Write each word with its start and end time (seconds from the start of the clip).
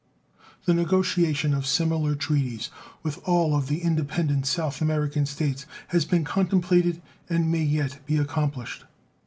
The 0.65 0.73
negotiation 0.73 1.53
of 1.53 1.67
similar 1.67 2.15
treaties 2.15 2.71
with 3.03 3.19
all 3.27 3.55
of 3.55 3.67
the 3.67 3.83
independent 3.83 4.47
South 4.47 4.81
American 4.81 5.27
States 5.27 5.67
has 5.89 6.05
been 6.05 6.23
contemplated 6.23 7.03
and 7.29 7.51
may 7.51 7.61
yet 7.61 7.99
be 8.07 8.17
accomplished. 8.17 8.85